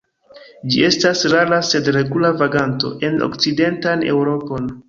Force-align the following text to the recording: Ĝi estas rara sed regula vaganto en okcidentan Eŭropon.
Ĝi 0.75 0.79
estas 0.87 1.21
rara 1.33 1.59
sed 1.73 1.91
regula 1.97 2.33
vaganto 2.41 2.93
en 3.11 3.23
okcidentan 3.29 4.07
Eŭropon. 4.17 4.77